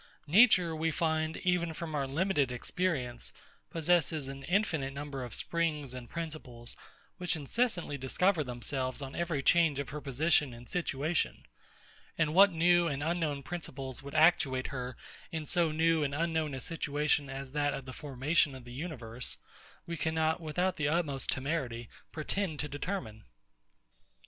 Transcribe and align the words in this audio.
Nature, 0.25 0.75
we 0.75 0.89
find, 0.89 1.37
even 1.43 1.75
from 1.75 1.93
our 1.93 2.07
limited 2.07 2.51
experience, 2.51 3.31
possesses 3.69 4.27
an 4.27 4.41
infinite 4.45 4.93
number 4.95 5.23
of 5.23 5.35
springs 5.35 5.93
and 5.93 6.09
principles, 6.09 6.75
which 7.17 7.35
incessantly 7.35 7.99
discover 7.99 8.43
themselves 8.43 9.03
on 9.03 9.15
every 9.15 9.43
change 9.43 9.77
of 9.77 9.89
her 9.89 10.01
position 10.01 10.55
and 10.55 10.67
situation. 10.67 11.45
And 12.17 12.33
what 12.33 12.51
new 12.51 12.87
and 12.87 13.03
unknown 13.03 13.43
principles 13.43 14.01
would 14.01 14.15
actuate 14.15 14.69
her 14.73 14.97
in 15.31 15.45
so 15.45 15.71
new 15.71 16.03
and 16.03 16.15
unknown 16.15 16.55
a 16.55 16.59
situation 16.59 17.29
as 17.29 17.51
that 17.51 17.75
of 17.75 17.85
the 17.85 17.93
formation 17.93 18.55
of 18.55 18.65
a 18.65 18.71
universe, 18.71 19.37
we 19.85 19.97
cannot, 19.97 20.41
without 20.41 20.77
the 20.77 20.87
utmost 20.87 21.29
temerity, 21.29 21.89
pretend 22.11 22.59
to 22.61 22.67
determine. 22.67 23.25